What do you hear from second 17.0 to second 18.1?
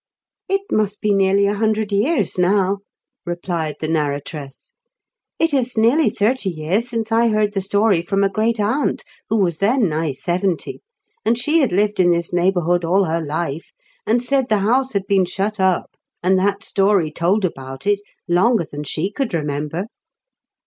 told about it,